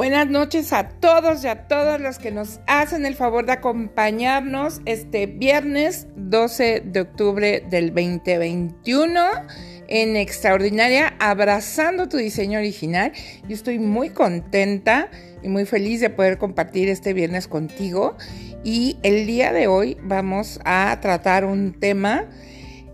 [0.00, 4.80] Buenas noches a todos y a todas los que nos hacen el favor de acompañarnos
[4.86, 9.20] este viernes 12 de octubre del 2021
[9.88, 13.12] en Extraordinaria, abrazando tu diseño original.
[13.46, 15.10] Yo estoy muy contenta
[15.42, 18.16] y muy feliz de poder compartir este viernes contigo.
[18.64, 22.24] Y el día de hoy vamos a tratar un tema,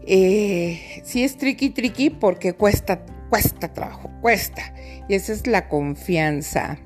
[0.08, 4.74] eh, sí es tricky, tricky porque cuesta, cuesta trabajo, cuesta.
[5.08, 6.80] Y esa es la confianza.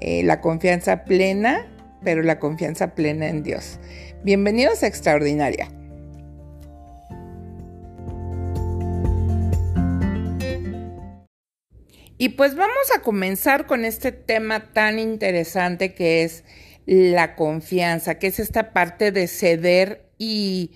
[0.00, 1.66] Eh, la confianza plena,
[2.04, 3.80] pero la confianza plena en Dios.
[4.22, 5.68] Bienvenidos a Extraordinaria.
[12.16, 16.44] Y pues vamos a comenzar con este tema tan interesante que es
[16.86, 20.72] la confianza, que es esta parte de ceder y,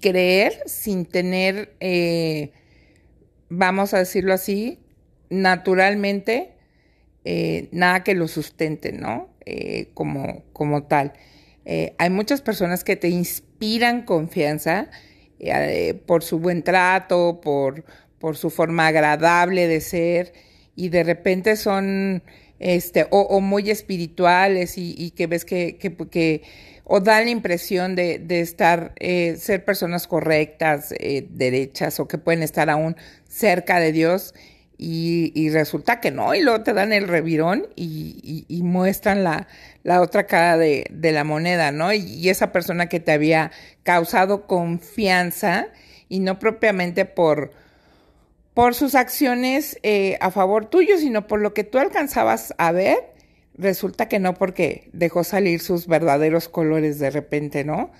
[0.00, 2.52] creer sin tener, eh,
[3.48, 4.78] vamos a decirlo así,
[5.30, 6.51] naturalmente,
[7.24, 9.30] eh, nada que lo sustente, ¿no?
[9.44, 11.12] Eh, como, como tal.
[11.98, 14.88] hay muchas personas que te inspiran confianza
[16.06, 17.84] por su buen trato, por,
[18.18, 20.32] por su forma agradable de ser
[20.76, 22.22] y de repente son
[22.62, 26.42] este o, muy espirituales y, que ves que, que,
[26.84, 32.18] o dan la impresión de, de estar eh, ser personas correctas eh, derechas o que
[32.18, 32.96] pueden estar aún
[33.28, 34.34] cerca de Dios
[34.78, 39.46] y, resulta que no y luego te dan el revirón y, y muestran la,
[39.84, 43.52] la, otra cara de, de la moneda no y esa persona que te había
[43.84, 45.68] causado confianza
[46.08, 47.52] y no propiamente por
[48.54, 52.98] por sus acciones eh, a favor tuyo, sino por lo que tú alcanzabas a ver,
[53.54, 57.90] resulta que no porque dejó salir sus verdaderos colores de repente, ¿no?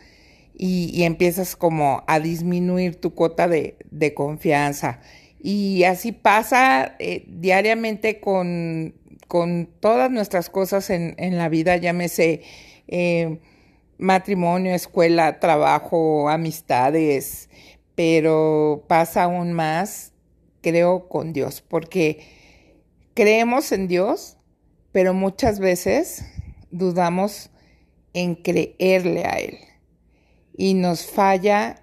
[0.55, 3.77] Y, empiezas como a disminuir tu cuota de,
[4.15, 5.01] confianza.
[5.45, 8.95] Y así pasa eh, diariamente con,
[9.27, 12.43] con, todas nuestras cosas en, en la vida, llámese
[12.87, 13.41] eh,
[13.99, 17.51] matrimonio, escuela, trabajo, amistades,
[17.97, 20.13] pero pasa aún más
[20.61, 22.21] creo con Dios, porque
[23.15, 24.37] creemos en Dios,
[24.93, 26.25] pero muchas veces
[26.71, 27.51] dudamos
[28.15, 29.59] en creerle a Él.
[30.57, 31.82] Y nos falla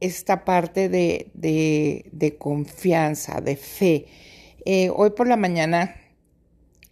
[0.00, 4.06] esta parte de, de, confianza, de fe.
[4.64, 5.96] Eh, hoy por la mañana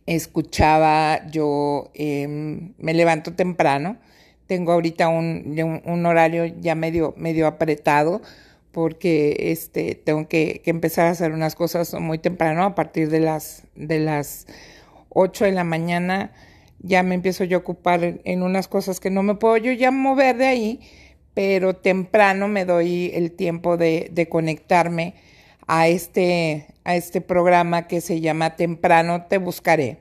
[0.06, 3.98] escuchaba, yo em, me levanto temprano,
[4.46, 8.22] tengo ahorita un, un, horario ya medio, medio apretado,
[8.72, 13.64] porque este, tengo que, empezar a hacer unas cosas muy temprano, a partir de las,
[13.74, 14.46] de las
[15.10, 16.32] 8 de la mañana
[16.80, 19.90] ya me empiezo yo a ocupar en unas cosas que no me puedo yo ya
[19.90, 20.80] mover de ahí,
[21.38, 25.14] pero temprano me doy el tiempo de, conectarme
[25.68, 29.98] a este, a este programa que se llama Temprano Te Buscaré,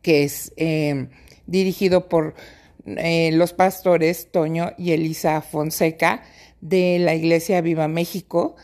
[0.00, 1.08] que es eh,
[1.46, 2.34] dirigido por
[2.86, 6.22] eh, los pastores Toño y Elisa Fonseca
[6.62, 8.56] de la Iglesia Viva México.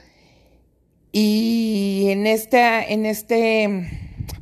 [1.12, 3.90] Y en, esta, en este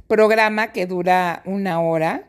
[0.06, 2.28] programa que dura una hora,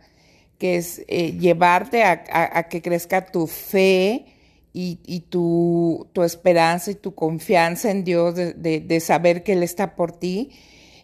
[0.57, 4.33] que es eh, llevarte a, que crezca tu fe
[4.79, 10.51] y, tu, esperanza y tu confianza en Dios, de, saber que Él está por ti,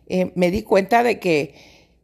[0.07, 1.55] eh, me di cuenta de que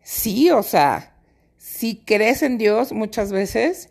[0.01, 1.15] sí, o sea,
[1.57, 3.89] sí crees en Dios muchas veces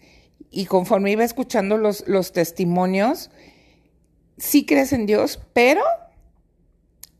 [0.51, 3.31] y conforme iba escuchando los, los testimonios,
[4.39, 5.83] sí crees en Dios, pero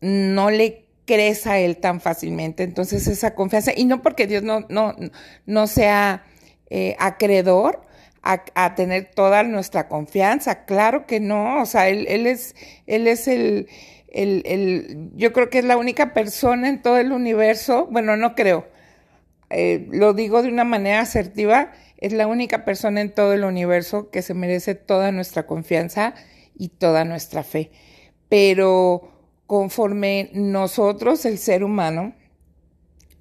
[0.01, 2.65] no le crees a Él tan fácilmente.
[2.65, 4.97] Entonces esa confianza, y no porque Dios no, no,
[5.47, 6.25] no sea
[6.69, 7.88] eh, acreedor
[8.23, 12.55] a, tener toda nuestra confianza, claro que no, o sea, Él, es,
[12.87, 13.69] él es el,
[14.09, 18.35] el, el, yo creo que es la única persona en todo el universo, bueno, no
[18.35, 18.67] creo,
[19.51, 24.11] eh, lo digo de una manera asertiva, es la única persona en todo el universo
[24.11, 26.15] que se merece toda nuestra confianza
[26.57, 27.71] y toda nuestra fe.
[28.29, 29.11] Pero
[29.47, 32.15] conforme nosotros, el ser humano,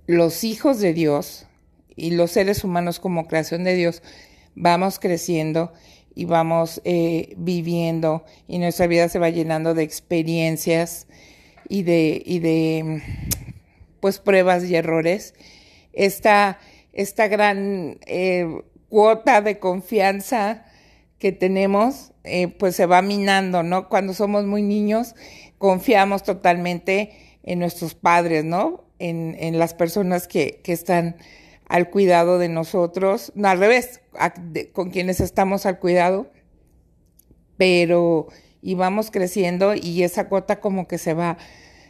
[0.06, 1.48] los hijos de Dios
[1.96, 4.04] y los seres humanos como creación de Dios,
[4.58, 5.72] vamos creciendo
[6.16, 11.08] y vamos eh, viviendo y nuestra vida se va llenando de experiencias
[11.70, 13.04] y de, y de
[14.00, 15.36] pues pruebas y errores.
[15.94, 16.60] Esta,
[16.92, 20.66] esta gran eh, cuota de confianza
[21.20, 23.90] que tenemos, eh, pues se va minando, ¿no?
[23.90, 25.16] Cuando somos muy niños,
[25.58, 27.12] confiamos totalmente
[27.44, 28.86] en nuestros padres, ¿no?
[29.00, 31.18] En, en las personas que, que, están
[31.68, 34.02] al cuidado de nosotros, no al revés,
[34.74, 36.32] con quienes estamos al cuidado,
[37.58, 38.28] pero
[38.62, 41.38] y vamos creciendo y esa cuota como que se va,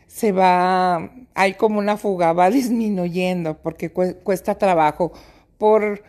[0.08, 5.12] se va, hay como una fuga, va disminuyendo porque cuesta trabajo
[5.58, 6.04] por,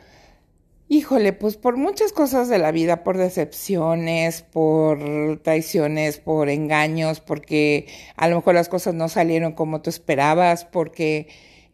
[0.88, 7.86] híjole, pues por muchas cosas de la vida, por decepciones, por traiciones, por engaños, porque
[8.16, 11.28] a lo mejor las cosas no salieron como tú esperabas, porque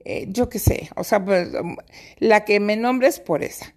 [0.05, 1.49] eh, yo qué sé, o sea, pues,
[2.19, 3.75] la que me nombres por esa.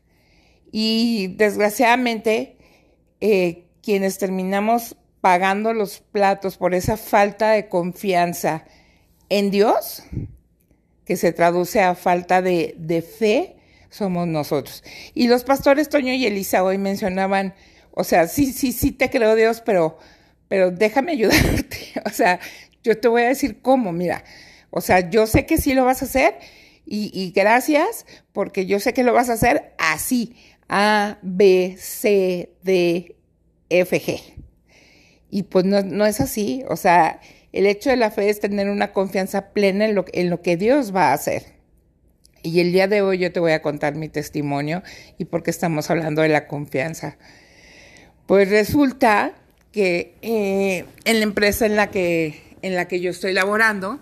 [0.72, 2.58] Y desgraciadamente,
[3.22, 8.66] eh, quienes terminamos pagando los platos por esa falta de confianza
[9.30, 10.04] en Dios,
[11.06, 13.56] que se traduce a falta de, de fe,
[13.90, 14.84] somos nosotros.
[15.14, 17.56] Y los pastores Toño y Elisa hoy mencionaban,
[17.92, 19.98] o sea, sí, sí, sí te creo Dios, pero,
[20.50, 21.78] pero déjame ayudarte.
[22.06, 22.40] O sea,
[22.84, 24.24] yo te voy a decir cómo, mira,
[24.70, 26.36] o sea, yo sé que sí lo vas a hacer
[26.86, 30.36] y, y gracias porque yo sé que lo vas a hacer así.
[30.70, 33.16] A, B, C, D,
[33.70, 34.22] F, G.
[35.30, 36.64] Y pues no, no, es así.
[36.70, 37.20] O sea,
[37.54, 40.58] el hecho de la fe es tener una confianza plena en lo, en lo que
[40.58, 41.58] Dios va a hacer.
[42.44, 44.84] Y el día de hoy yo te voy a contar mi testimonio
[45.18, 47.18] y por qué estamos hablando de la confianza.
[48.26, 49.34] Pues resulta
[49.72, 54.00] que eh, en la empresa en la que, en la que yo estoy laborando,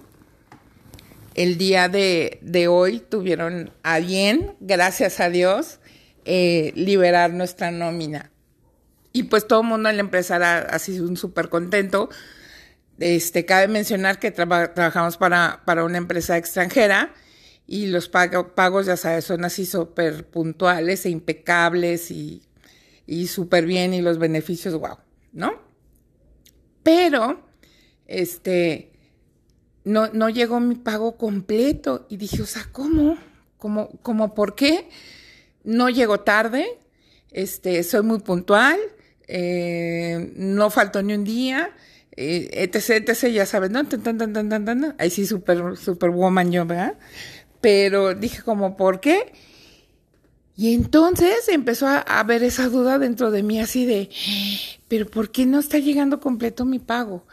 [1.36, 5.80] el día de, hoy tuvieron a bien, gracias a Dios,
[6.24, 8.32] eh, liberar nuestra nómina.
[9.12, 12.10] Y pues todo el mundo en la empresa ha, sido un súper contento.
[13.00, 17.14] Este, cabe mencionar que trabajamos para, para una empresa extranjera
[17.68, 22.44] y los pagos, ya sabes, son así súper puntuales e impecables y,
[23.06, 24.98] y súper bien y los beneficios, wow,
[25.34, 25.62] ¿no?
[26.84, 27.46] Pero,
[28.06, 28.95] este,
[29.86, 33.18] no, no llegó mi pago completo y dije, o sea, ¿cómo?
[33.58, 34.90] ¿Cómo, cómo por qué?
[35.64, 36.66] No llegó tarde,
[37.32, 38.78] este, soy muy puntual,
[39.28, 41.72] eh, no faltó ni un día,
[42.18, 43.82] eh, etc, ya sabes, ¿no?
[44.98, 46.96] Ahí sí, súper, super woman yo, ¿verdad?
[47.66, 49.34] pero dije como, ¿por qué?
[50.56, 54.08] Y entonces empezó a haber esa duda dentro de mí así de,
[54.88, 57.26] pero ¿por qué no está llegando completo mi pago?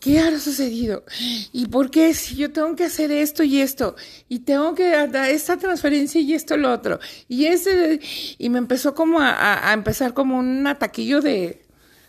[0.00, 1.04] ¿Qué ha sucedido?
[1.52, 3.96] ¿Y por qué si yo tengo que hacer esto y esto?
[4.28, 6.98] Y tengo que dar esta transferencia y esto lo otro.
[7.28, 8.00] Y ese,
[8.38, 11.62] y me empezó como a, empezar como un ataquillo de,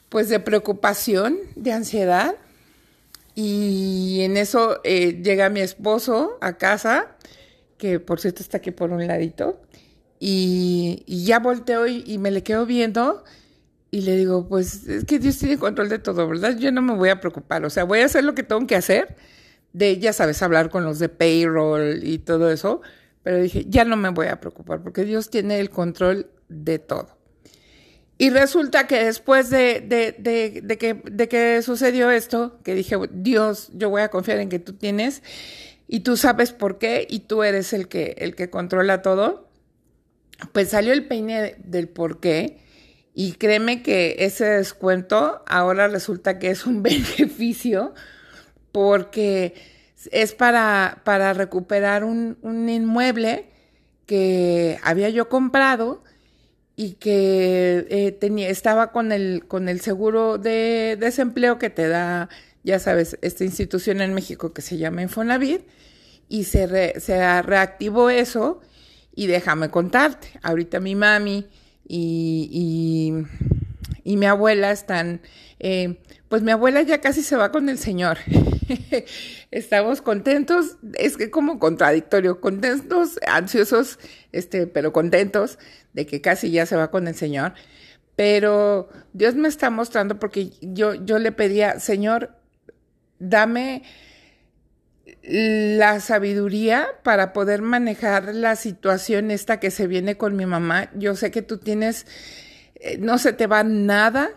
[0.10, 2.36] pues de preocupación, de ansiedad.
[3.36, 7.18] Y en eso eh, llega mi esposo a casa
[7.82, 9.60] que por cierto está aquí por un ladito,
[10.20, 13.24] y, ya volteo y, y, me le quedo viendo
[13.92, 16.58] y le digo, pues es que Dios tiene control de todo, ¿verdad?
[16.58, 18.78] Yo no me voy a preocupar, o sea, voy a hacer lo que tengo que
[18.78, 19.18] hacer,
[19.74, 22.82] de, ya sabes, hablar con los de payroll y todo eso,
[23.22, 27.18] pero dije, ya no me voy a preocupar porque Dios tiene el control de todo.
[28.18, 32.96] Y resulta que después de, de, de, de, que, de que sucedió esto, que dije,
[33.12, 35.22] Dios, yo voy a confiar en que tú tienes,
[35.88, 39.50] y tú sabes por qué y tú eres el que, el que controla todo,
[40.54, 42.62] pues salió el peine del por qué
[43.14, 47.94] y créeme que ese descuento ahora resulta que es un beneficio
[48.72, 49.54] porque
[50.12, 53.50] es para, para recuperar un, un inmueble
[54.06, 56.04] que había yo comprado
[56.76, 62.30] y que eh, tenía, estaba con el, con el seguro de desempleo que te da,
[62.64, 65.62] ya sabes, esta institución en México que se llama Infonavit
[66.28, 68.62] y se, se reactivó eso
[69.14, 71.48] y déjame contarte, ahorita mi mami
[71.94, 73.26] y,
[74.04, 75.22] y, mi abuela están,
[75.60, 78.18] eh, pues mi abuela ya casi se va con el Señor.
[79.52, 84.00] Estamos contentos, es que como contradictorio, contentos, ansiosos,
[84.32, 85.60] este, pero contentos
[85.92, 87.54] de que casi ya se va con el Señor.
[88.16, 92.38] Pero Dios me está mostrando porque yo, yo le pedía, Señor,
[93.20, 93.84] dame
[95.24, 100.90] la sabiduría para poder manejar la situación esta que se viene con mi mamá.
[100.96, 102.06] Yo sé que tú tienes,
[102.76, 104.32] eh, no se te va nada,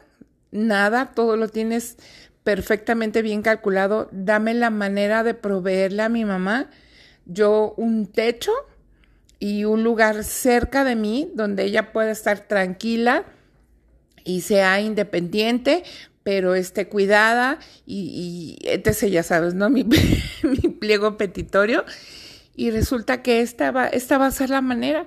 [0.50, 1.96] nada, todo lo tienes
[2.42, 4.08] perfectamente bien calculado.
[4.12, 6.70] Dame la manera de proveerle a mi mamá
[7.26, 8.52] yo un techo
[9.38, 13.24] y un lugar cerca de mí donde ella pueda estar tranquila
[14.24, 15.84] y sea independiente
[16.24, 19.70] pero esté cuidada y, y ya sabes, ¿no?
[19.70, 19.84] Mi,
[20.42, 21.84] mi, pliego petitorio.
[22.56, 25.06] Y resulta que esta va, esta va a ser la manera,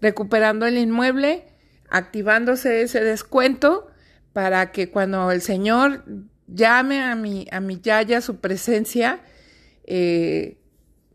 [0.00, 1.46] recuperando el inmueble,
[1.88, 3.88] activándose ese descuento
[4.32, 6.04] para que cuando el Señor
[6.46, 9.20] llame a mi, a mi yaya su presencia,
[9.84, 10.58] eh,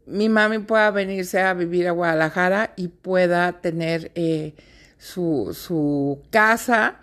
[0.05, 4.55] mi mami pueda venirse a vivir a Guadalajara y pueda tener eh,
[4.97, 6.99] su, su casa,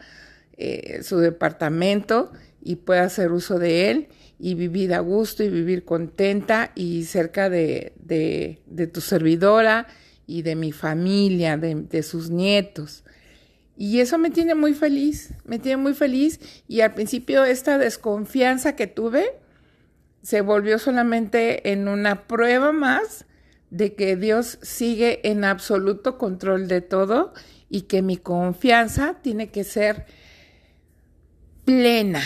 [0.56, 2.32] eh, su departamento
[2.62, 7.48] y pueda hacer uso de él y vivir a gusto y vivir contenta y cerca
[7.48, 9.86] de, de, tu servidora
[10.26, 13.04] y de mi familia, de, de sus nietos.
[13.76, 16.40] Y eso me tiene muy feliz, me tiene muy feliz.
[16.68, 19.26] Y al principio esta desconfianza que tuve
[20.22, 23.26] se volvió solamente en una prueba más
[23.70, 27.32] de que Dios sigue en absoluto control de todo
[27.68, 30.04] y que mi confianza tiene que ser
[31.64, 32.22] plena.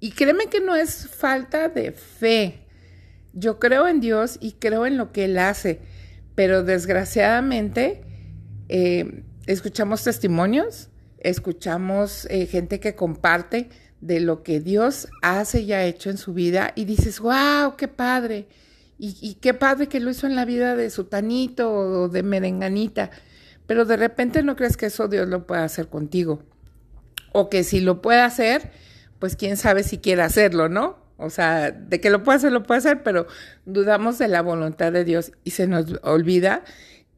[0.00, 2.66] Y créeme que no es falta de fe.
[3.32, 5.80] Yo creo en Dios y creo en lo que Él hace,
[6.34, 8.02] pero desgraciadamente
[8.68, 10.88] eh, escuchamos testimonios,
[11.18, 13.68] escuchamos eh, gente que comparte
[14.00, 17.88] de lo que Dios hace y ha hecho en su vida y dices, wow, qué
[17.88, 18.48] padre.
[18.98, 23.10] Y, qué padre que lo hizo en la vida de Sutanito o de Merenganita.
[23.66, 26.42] Pero de repente no crees que eso Dios lo pueda hacer contigo.
[27.38, 28.70] O que si lo puede hacer,
[29.18, 30.96] pues quién sabe si quiere hacerlo, ¿no?
[31.18, 33.26] O sea, de que lo puede hacer, lo puede hacer, pero
[33.66, 36.64] dudamos de la voluntad de Dios y se nos olvida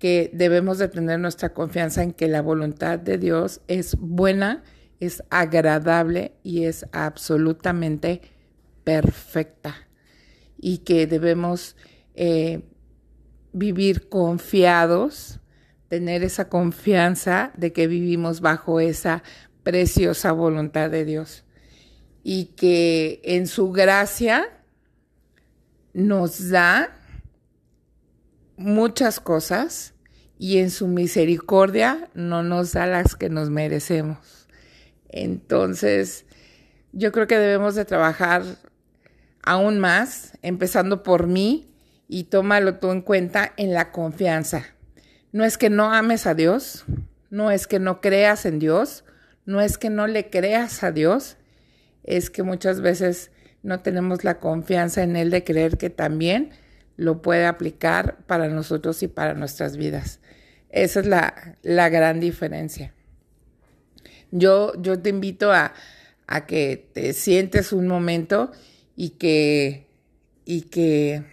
[0.00, 4.64] que debemos de tener nuestra confianza en que la voluntad de Dios es buena,
[4.98, 8.22] es agradable y es absolutamente
[8.82, 9.88] perfecta.
[10.56, 11.76] Y que debemos
[12.16, 12.62] eh,
[13.52, 15.38] vivir confiados,
[15.86, 19.22] tener esa confianza de que vivimos bajo esa
[19.68, 21.44] preciosa voluntad de Dios.
[22.22, 24.48] Y que en su gracia
[25.92, 26.96] nos da
[28.56, 29.92] muchas cosas
[30.38, 34.48] y en su misericordia no nos da las que nos merecemos.
[35.10, 36.24] Entonces,
[36.92, 38.44] yo creo que debemos de trabajar
[39.42, 41.74] aún más, empezando por mí,
[42.08, 44.64] y tómalo tú en cuenta en la confianza.
[45.30, 46.86] No es que no ames a Dios,
[47.28, 49.04] no es que no creas en Dios,
[49.48, 51.38] no es que no le creas a Dios,
[52.04, 53.30] es que muchas veces
[53.62, 56.50] no tenemos la confianza en Él de creer que también
[56.98, 60.20] lo puede aplicar para nosotros y para nuestras vidas.
[60.68, 62.92] Esa es la, gran diferencia.
[64.32, 65.72] Yo, yo te invito a,
[66.46, 68.52] que te sientes un momento
[68.96, 69.86] y que,
[70.44, 71.24] y que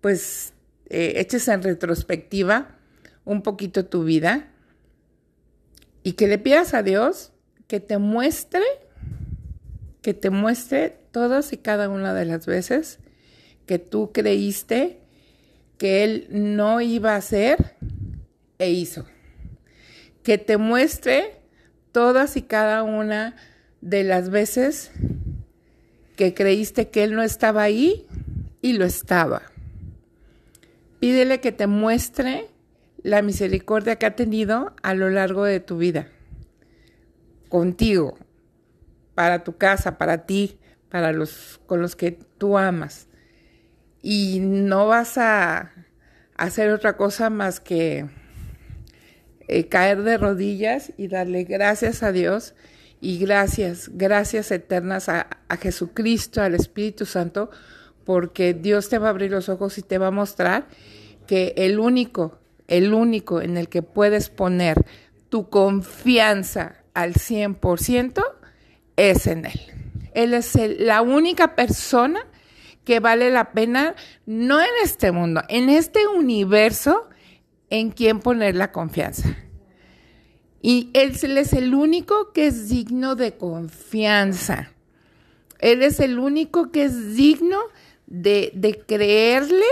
[0.00, 0.52] pues
[0.90, 2.76] eh, eches en retrospectiva
[3.24, 4.48] un poquito tu vida
[6.02, 7.31] y que le pidas a Dios
[7.72, 8.60] que te muestre,
[10.02, 12.98] que te muestre todas y cada una de las veces
[13.64, 14.98] que tú creíste
[15.78, 17.74] que Él no iba a hacer
[18.58, 19.06] e hizo.
[20.22, 21.36] Que te muestre
[21.92, 23.36] todas y cada una
[23.80, 24.90] de las veces
[26.16, 28.06] que creíste que Él no estaba ahí
[28.60, 29.50] y lo estaba.
[31.00, 32.48] Pídele que te muestre
[33.02, 36.10] la misericordia que ha tenido a lo largo de tu vida,
[37.52, 38.16] contigo,
[39.14, 43.08] para tu casa, para ti, para los con los que tú amas.
[44.00, 45.70] Y no vas a
[46.34, 48.08] hacer otra cosa más que
[49.48, 52.54] eh, caer de rodillas y darle gracias a Dios
[53.02, 57.50] y gracias, gracias eternas a, a Jesucristo, al Espíritu Santo,
[58.06, 60.68] porque Dios te va a abrir los ojos y te va a mostrar
[61.26, 64.82] que el único, el único en el que puedes poner
[65.28, 68.22] tu confianza al 100%
[68.96, 69.60] es en Él.
[70.14, 72.26] Él es la única persona
[72.84, 73.94] que vale la pena,
[74.26, 77.08] no en este mundo, en este universo,
[77.70, 79.36] en quien poner la confianza.
[80.60, 84.72] Y él, es el único que es digno de confianza.
[85.58, 87.58] Él es el único que es digno
[88.06, 89.66] de, de creerle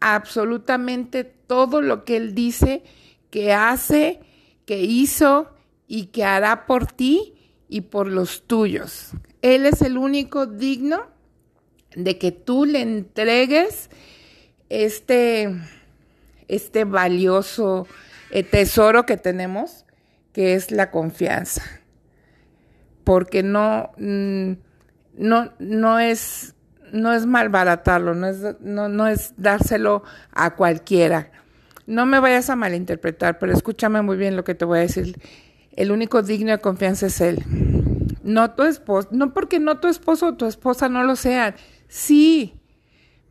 [0.00, 2.82] absolutamente todo lo que él dice
[3.30, 4.20] que hace,
[4.66, 5.55] que hizo
[5.86, 7.34] y que hará por ti
[7.68, 9.12] y por los tuyos.
[9.42, 11.06] Él es el único digno
[11.94, 13.90] de que tú le entregues
[14.68, 15.56] este,
[16.48, 17.86] este valioso
[18.30, 19.84] eh, tesoro que tenemos,
[20.32, 21.62] que es la confianza.
[23.04, 24.52] Porque no, mm,
[25.16, 26.54] no, no es,
[26.92, 30.02] no es malbaratarlo, no es, no, no es dárselo
[30.32, 31.30] a cualquiera.
[31.86, 35.16] No me vayas a malinterpretar, pero escúchame muy bien lo que te voy a decir.
[35.76, 37.44] El único digno de confianza es Él.
[38.24, 41.54] No tu esposo, no porque no tu esposo o tu esposa no lo sean,
[41.88, 42.60] Sí,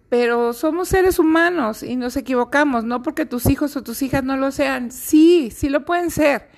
[0.07, 4.37] pero somos seres humanos y nos equivocamos, no porque tus hijos o tus hijas no
[4.37, 4.91] lo sean.
[4.91, 6.49] Sí, sí lo pueden ser,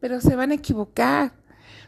[0.00, 1.34] pero se van a equivocar.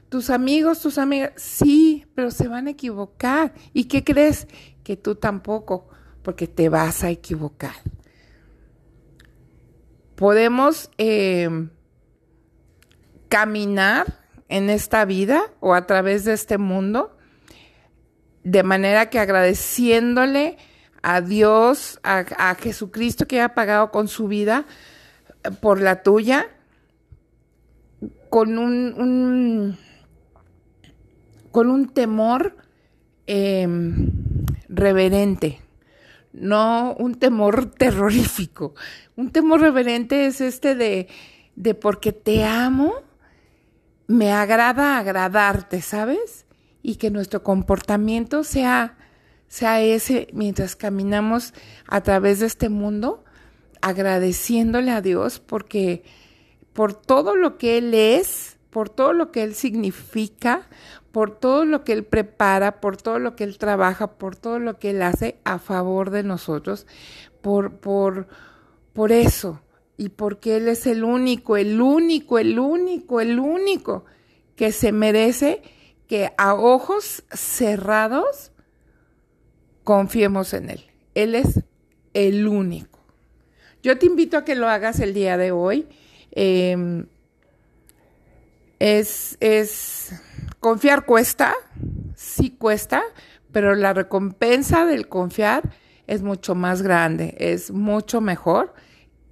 [0.08, 3.54] Tus amigos, tus amigas, sí, pero se van a equivocar.
[3.72, 4.46] ¿Y qué crees?
[4.84, 5.88] Que tú tampoco,
[6.22, 7.74] porque te vas a equivocar.
[10.14, 11.68] Podemos eh,
[13.36, 14.14] caminar
[14.48, 17.18] en esta vida o a través de este mundo
[18.44, 20.56] de manera que agradeciéndole
[21.02, 24.64] a Dios, a, Jesucristo que ha pagado con su vida
[25.44, 26.46] eh, por la tuya,
[28.30, 29.76] con un,
[31.50, 32.56] con un temor
[33.26, 34.12] em,
[34.70, 35.60] reverente,
[36.32, 38.74] no un temor terrorífico.
[39.14, 41.08] Un temor reverente es este de,
[41.54, 43.05] de porque te amo,
[44.06, 46.46] me agrada agradarte, ¿sabes?
[46.86, 48.96] y que nuestro comportamiento sea,
[49.48, 51.52] sea ese mientras caminamos
[51.88, 53.24] a través de este mundo,
[53.80, 56.04] agradeciéndole a Dios porque
[56.72, 60.68] por todo lo que Él es, por todo lo que Él significa,
[61.10, 64.78] por todo lo que Él prepara, por todo lo que Él trabaja, por todo lo
[64.78, 66.86] que Él hace a favor de nosotros,
[67.40, 68.28] por, por,
[68.92, 69.60] por eso,
[69.96, 74.04] y porque Él es el único, el único, el único, el único
[74.54, 75.62] que se merece
[76.06, 78.52] que a ojos cerrados
[79.84, 80.84] confiemos en Él.
[81.14, 81.62] Él es
[82.12, 82.98] el único.
[83.82, 85.86] Yo te invito a que lo hagas el día de hoy.
[86.32, 87.06] Em,
[88.78, 90.12] es, es,
[90.60, 91.54] confiar cuesta,
[92.14, 93.02] sí cuesta,
[93.52, 95.70] pero la recompensa del confiar
[96.06, 98.74] es mucho más grande, es mucho mejor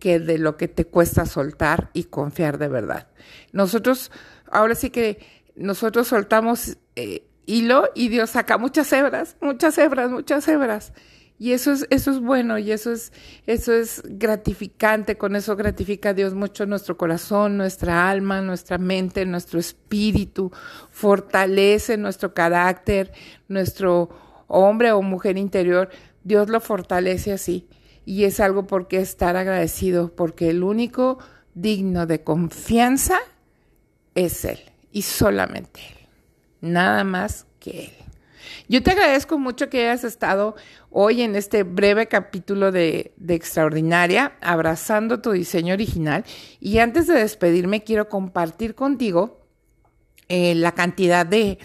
[0.05, 3.09] que de lo que te cuesta soltar y confiar de verdad.
[3.53, 4.13] Nosotros,
[4.51, 5.19] ahora sí que
[5.57, 10.93] nosotros soltamos eh, hilo y Dios saca muchas hebras, muchas hebras, muchas hebras.
[11.39, 13.15] Y eso es, eso es bueno y eso es,
[13.47, 15.17] eso es gratificante.
[15.17, 20.53] Con eso gratifica Dios mucho nuestro corazón, nuestra alma, nuestra mente, nuestro espíritu.
[20.91, 23.11] Fortalece nuestro carácter,
[23.49, 24.11] nuestro
[24.49, 25.89] hombre o mujer interior.
[26.25, 27.67] Dios lo fortalece así.
[28.05, 31.19] Y es algo por qué estar agradecido, porque el único
[31.55, 33.19] digno de confianza
[34.15, 34.61] es Él
[34.93, 36.09] y solamente Él,
[36.61, 38.05] nada más que Él.
[38.69, 40.55] Yo te agradezco mucho que hayas estado
[40.91, 46.25] hoy en este breve capítulo de, Extraordinaria, abrazando tu diseño original.
[46.61, 49.41] Y antes de despedirme, quiero compartir contigo
[50.29, 51.59] eh, la cantidad de,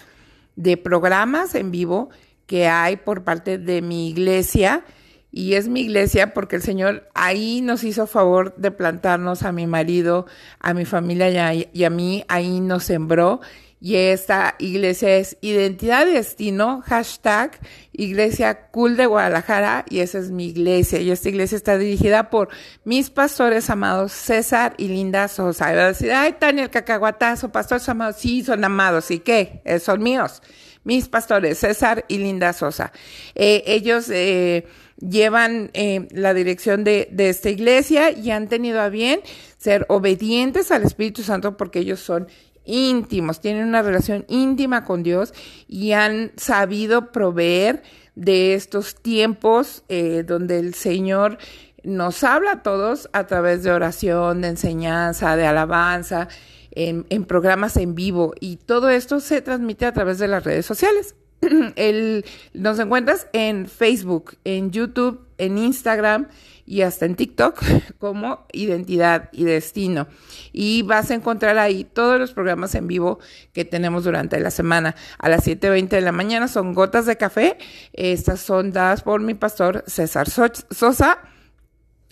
[0.56, 2.10] de programas en vivo
[2.46, 4.84] que hay por parte de mi iglesia
[5.32, 9.66] y es mi iglesia porque el Señor ahí nos hizo favor de plantarnos a mi
[9.66, 10.26] marido,
[10.58, 13.40] a mi familia y a, mí, ahí nos sembró.
[13.82, 17.58] Y esta iglesia es Identidad Destino, hashtag
[17.92, 21.00] Iglesia Cool de Guadalajara, y esa es mi iglesia.
[21.00, 22.50] Y esta iglesia está dirigida por
[22.84, 25.72] mis pastores amados César y Linda Sosa.
[25.72, 28.16] Y va a decir, ay, Tania, el cacahuatazo, pastores amados.
[28.18, 29.10] Sí, son amados.
[29.10, 29.62] ¿Y qué?
[29.64, 30.42] Eh, son míos.
[30.84, 32.92] Mis pastores, César y Linda Sosa.
[33.34, 34.66] Eh, ellos, eh,
[35.00, 39.20] llevan eh, la dirección de, de esta iglesia y han tenido a bien
[39.58, 42.28] ser obedientes al Espíritu Santo porque ellos son
[42.64, 45.34] íntimos, tienen una relación íntima con Dios
[45.66, 47.82] y han sabido proveer
[48.14, 51.38] de estos tiempos eh, donde el Señor
[51.82, 56.28] nos habla a todos a través de oración, de enseñanza, de alabanza,
[56.72, 60.66] en, en programas en vivo y todo esto se transmite a través de las redes
[60.66, 61.14] sociales.
[62.54, 66.28] nos encuentras en Facebook, en YouTube, en Instagram
[66.66, 67.60] y hasta en TikTok
[67.98, 70.06] como Identidad y Destino.
[70.52, 73.18] Y vas a encontrar ahí todos los programas en vivo
[73.52, 74.94] que tenemos durante la semana.
[75.18, 77.58] A las 7.20 de la mañana son Gotas de Café.
[77.92, 81.18] Estas son dadas por mi pastor César Sosa.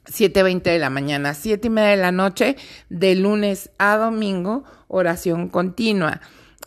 [0.08, 2.56] 7.20 de la mañana, 7 y media de la noche,
[2.88, 6.22] de lunes a domingo, oración continua.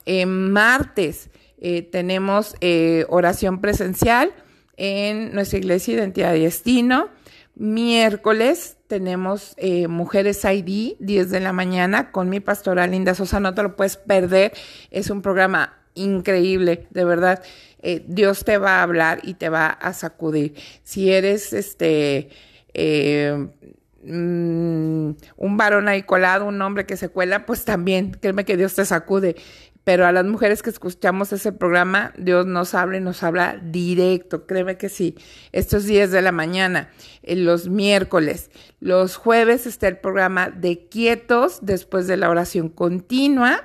[0.05, 1.31] En martes,
[1.63, 4.33] eh, tenemos eh, oración presencial
[4.77, 7.09] en nuestra iglesia Identidad y Destino.
[7.53, 13.39] Miércoles tenemos eh, Mujeres ID, 10 de la mañana, con mi pastora Linda Sosa.
[13.39, 14.53] No te lo puedes perder.
[14.89, 17.43] Es un programa increíble, de verdad.
[18.07, 20.55] Dios te va a hablar y te va a sacudir.
[20.83, 22.29] Si eres este
[24.03, 28.75] mm, un varón ahí colado, un hombre que se cuela, pues también, créeme que Dios
[28.75, 29.35] te sacude
[29.83, 34.45] pero a las mujeres que escuchamos ese programa, Dios nos habla y nos habla directo,
[34.45, 35.15] créeme que sí.
[35.51, 36.89] Estos días de la mañana,
[37.23, 43.63] los miércoles, los jueves está el programa de quietos después de la oración continua.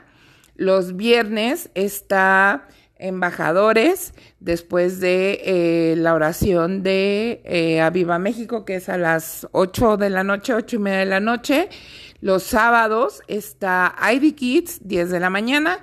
[0.57, 2.67] Los viernes está
[2.99, 9.99] embajadores después de eh, la oración de eh, Aviva México, que es a las 8
[9.99, 11.69] de la noche, ocho y media de la noche.
[12.27, 15.79] Los sábados está Ivy Kids, 10 de la mañana.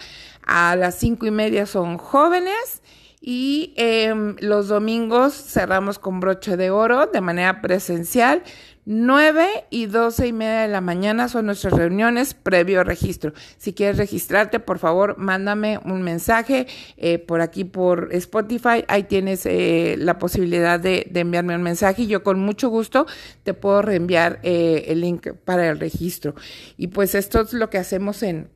[0.45, 2.81] A las cinco y media son jóvenes.
[3.25, 8.43] y em, los domingos cerramos con broche de oro de manera presencial.
[8.85, 13.33] 9 y 12 y media de la mañana son nuestras reuniones previo registro.
[13.57, 16.67] Si quieres registrarte, por favor, mándame un mensaje
[16.97, 18.83] eh, por aquí por Spotify.
[18.87, 23.05] Ahí tienes eh, la posibilidad de, enviarme un mensaje y yo con mucho gusto
[23.43, 26.35] te puedo reenviar eh, el link para el registro.
[26.77, 28.49] Y pues esto es lo que hacemos en,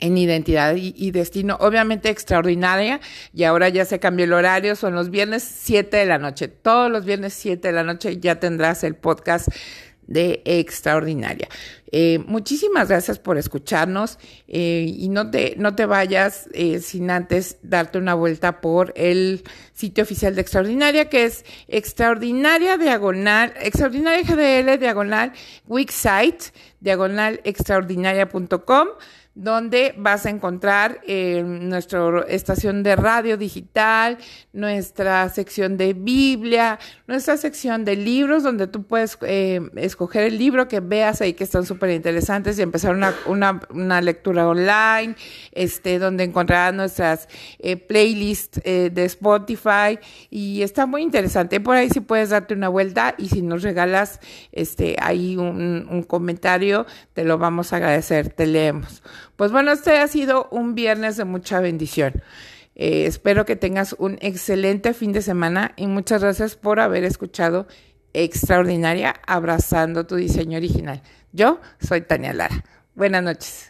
[0.00, 3.00] en identidad y, destino, obviamente extraordinaria,
[3.32, 6.90] y ahora ya se cambió el horario, son los viernes 7 de la noche, todos
[6.90, 9.48] los viernes 7 de la noche ya tendrás el podcast
[10.10, 11.48] de extraordinaria.
[11.92, 17.58] Eh, muchísimas gracias por escucharnos eh, y no te, no te vayas eh, sin antes
[17.62, 24.78] darte una vuelta por el sitio oficial de Extraordinaria que es extraordinaria diagonal, extraordinaria GDL
[24.78, 25.32] diagonal,
[25.66, 28.88] website diagonal extraordinaria.com
[29.34, 34.18] donde vas a encontrar eh, nuestra estación de radio digital,
[34.52, 40.66] nuestra sección de Biblia, nuestra sección de libros, donde tú puedes eh, escoger el libro
[40.66, 45.14] que veas ahí que están súper interesantes y empezar una, una, una, lectura online,
[45.52, 47.28] este, donde encontrarás nuestras
[47.60, 51.60] eh, playlists eh, de Spotify y está muy interesante.
[51.60, 54.18] Por ahí sí puedes darte una vuelta y si nos regalas
[54.50, 59.02] este, ahí un comentario, te lo vamos a agradecer, te leemos.
[59.40, 62.22] Pues bueno, este ha sido un viernes de mucha bendición.
[62.74, 67.66] Eh, espero que tengas un excelente fin de semana y muchas gracias por haber escuchado
[68.12, 71.00] Extraordinaria Abrazando tu diseño original.
[71.32, 72.62] Yo soy Tania Lara.
[72.94, 73.69] Buenas noches.